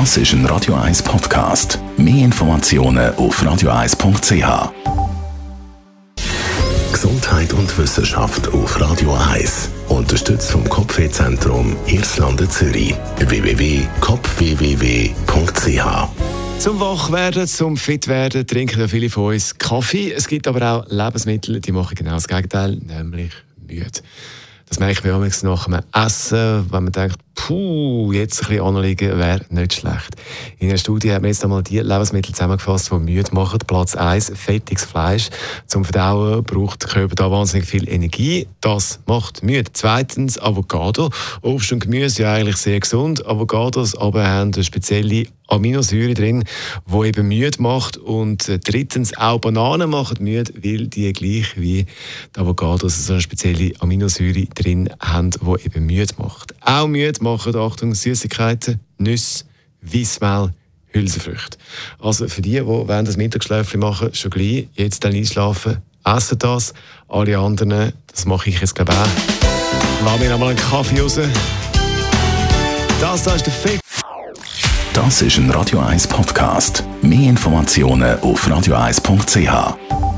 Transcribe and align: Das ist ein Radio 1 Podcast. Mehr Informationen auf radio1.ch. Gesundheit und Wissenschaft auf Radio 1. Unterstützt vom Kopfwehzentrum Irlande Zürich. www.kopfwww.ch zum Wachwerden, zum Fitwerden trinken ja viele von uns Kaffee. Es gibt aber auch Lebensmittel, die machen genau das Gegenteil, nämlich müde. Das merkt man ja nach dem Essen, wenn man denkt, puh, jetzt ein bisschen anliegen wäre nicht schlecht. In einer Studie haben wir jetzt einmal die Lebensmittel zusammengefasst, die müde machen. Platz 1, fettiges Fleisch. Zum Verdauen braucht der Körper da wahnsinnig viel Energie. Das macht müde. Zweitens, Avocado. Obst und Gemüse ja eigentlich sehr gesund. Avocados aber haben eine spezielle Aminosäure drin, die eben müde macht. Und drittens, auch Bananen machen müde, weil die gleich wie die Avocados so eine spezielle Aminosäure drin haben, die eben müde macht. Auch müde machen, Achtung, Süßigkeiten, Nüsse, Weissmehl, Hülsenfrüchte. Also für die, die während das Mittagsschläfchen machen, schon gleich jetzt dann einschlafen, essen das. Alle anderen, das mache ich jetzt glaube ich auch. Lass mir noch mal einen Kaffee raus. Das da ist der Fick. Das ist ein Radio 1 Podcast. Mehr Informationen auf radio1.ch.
Das 0.00 0.16
ist 0.16 0.32
ein 0.32 0.44
Radio 0.46 0.74
1 0.74 1.04
Podcast. 1.04 1.78
Mehr 1.96 2.24
Informationen 2.24 3.14
auf 3.14 3.40
radio1.ch. 3.40 4.72
Gesundheit 6.92 7.52
und 7.52 7.78
Wissenschaft 7.78 8.48
auf 8.48 8.80
Radio 8.80 9.14
1. 9.14 9.68
Unterstützt 9.88 10.50
vom 10.50 10.68
Kopfwehzentrum 10.68 11.76
Irlande 11.86 12.48
Zürich. 12.48 12.96
www.kopfwww.ch 13.18 16.08
zum 16.58 16.80
Wachwerden, 16.80 17.46
zum 17.46 17.76
Fitwerden 17.76 18.44
trinken 18.48 18.80
ja 18.80 18.88
viele 18.88 19.10
von 19.10 19.34
uns 19.34 19.56
Kaffee. 19.56 20.10
Es 20.10 20.26
gibt 20.26 20.48
aber 20.48 20.72
auch 20.72 20.84
Lebensmittel, 20.88 21.60
die 21.60 21.70
machen 21.70 21.94
genau 21.94 22.14
das 22.14 22.26
Gegenteil, 22.26 22.78
nämlich 22.78 23.30
müde. 23.64 23.86
Das 24.68 24.80
merkt 24.80 25.04
man 25.04 25.22
ja 25.22 25.30
nach 25.42 25.66
dem 25.66 25.78
Essen, 25.92 26.66
wenn 26.72 26.82
man 26.82 26.92
denkt, 26.92 27.23
puh, 27.46 28.10
jetzt 28.12 28.42
ein 28.42 28.48
bisschen 28.48 28.64
anliegen 28.64 29.18
wäre 29.18 29.40
nicht 29.50 29.74
schlecht. 29.74 30.16
In 30.58 30.70
einer 30.70 30.78
Studie 30.78 31.12
haben 31.12 31.24
wir 31.24 31.28
jetzt 31.28 31.44
einmal 31.44 31.62
die 31.62 31.78
Lebensmittel 31.78 32.32
zusammengefasst, 32.32 32.90
die 32.90 32.94
müde 32.94 33.34
machen. 33.34 33.58
Platz 33.66 33.94
1, 33.94 34.32
fettiges 34.34 34.86
Fleisch. 34.86 35.28
Zum 35.66 35.84
Verdauen 35.84 36.42
braucht 36.42 36.82
der 36.82 36.88
Körper 36.88 37.14
da 37.14 37.30
wahnsinnig 37.30 37.68
viel 37.68 37.86
Energie. 37.86 38.48
Das 38.62 39.00
macht 39.06 39.42
müde. 39.42 39.70
Zweitens, 39.74 40.40
Avocado. 40.40 41.10
Obst 41.42 41.70
und 41.72 41.80
Gemüse 41.80 42.22
ja 42.22 42.32
eigentlich 42.32 42.56
sehr 42.56 42.80
gesund. 42.80 43.26
Avocados 43.26 43.94
aber 43.94 44.26
haben 44.26 44.54
eine 44.54 44.64
spezielle 44.64 45.26
Aminosäure 45.46 46.14
drin, 46.14 46.44
die 46.86 47.06
eben 47.06 47.28
müde 47.28 47.60
macht. 47.60 47.98
Und 47.98 48.50
drittens, 48.66 49.16
auch 49.18 49.38
Bananen 49.38 49.90
machen 49.90 50.16
müde, 50.20 50.52
weil 50.62 50.86
die 50.86 51.12
gleich 51.12 51.60
wie 51.60 51.84
die 52.34 52.40
Avocados 52.40 53.06
so 53.06 53.12
eine 53.12 53.22
spezielle 53.22 53.72
Aminosäure 53.80 54.46
drin 54.54 54.88
haben, 55.00 55.30
die 55.30 55.66
eben 55.66 55.84
müde 55.84 56.14
macht. 56.16 56.53
Auch 56.64 56.86
müde 56.86 57.22
machen, 57.22 57.56
Achtung, 57.56 57.94
Süßigkeiten, 57.94 58.80
Nüsse, 58.98 59.44
Weissmehl, 59.82 60.52
Hülsenfrüchte. 60.92 61.58
Also 62.00 62.26
für 62.28 62.40
die, 62.40 62.52
die 62.52 62.66
während 62.66 63.08
das 63.08 63.16
Mittagsschläfchen 63.16 63.80
machen, 63.80 64.14
schon 64.14 64.30
gleich 64.30 64.68
jetzt 64.74 65.04
dann 65.04 65.14
einschlafen, 65.14 65.82
essen 66.04 66.38
das. 66.38 66.72
Alle 67.08 67.38
anderen, 67.38 67.92
das 68.06 68.24
mache 68.24 68.48
ich 68.48 68.60
jetzt 68.60 68.74
glaube 68.74 68.92
ich 68.92 68.98
auch. 68.98 70.04
Lass 70.04 70.20
mir 70.20 70.30
noch 70.30 70.38
mal 70.38 70.50
einen 70.50 70.58
Kaffee 70.58 71.00
raus. 71.00 71.18
Das 73.00 73.22
da 73.22 73.34
ist 73.34 73.46
der 73.46 73.52
Fick. 73.52 73.80
Das 74.94 75.22
ist 75.22 75.38
ein 75.38 75.50
Radio 75.50 75.80
1 75.80 76.06
Podcast. 76.06 76.84
Mehr 77.02 77.30
Informationen 77.30 78.18
auf 78.20 78.46
radio1.ch. 78.46 80.13